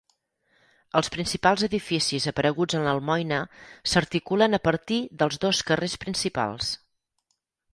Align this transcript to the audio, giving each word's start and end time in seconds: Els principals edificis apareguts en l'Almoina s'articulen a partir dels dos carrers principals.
Els 1.01 1.09
principals 1.15 1.65
edificis 1.67 2.25
apareguts 2.31 2.77
en 2.79 2.87
l'Almoina 2.87 3.39
s'articulen 3.93 4.59
a 4.59 4.61
partir 4.69 4.99
dels 5.23 5.39
dos 5.45 5.61
carrers 5.69 5.97
principals. 6.07 6.73